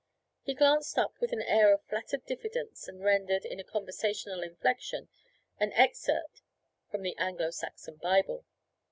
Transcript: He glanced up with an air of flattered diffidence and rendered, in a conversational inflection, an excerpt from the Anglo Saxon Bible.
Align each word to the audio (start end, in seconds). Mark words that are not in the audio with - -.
He 0.41 0.55
glanced 0.55 0.97
up 0.97 1.13
with 1.21 1.31
an 1.31 1.43
air 1.43 1.71
of 1.71 1.83
flattered 1.83 2.25
diffidence 2.25 2.87
and 2.87 3.03
rendered, 3.03 3.45
in 3.45 3.59
a 3.59 3.63
conversational 3.63 4.41
inflection, 4.41 5.09
an 5.59 5.71
excerpt 5.73 6.41
from 6.89 7.03
the 7.03 7.15
Anglo 7.19 7.51
Saxon 7.51 7.97
Bible. 7.97 8.43